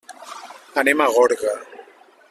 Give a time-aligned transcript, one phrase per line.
[0.83, 1.55] Anem a Gorga.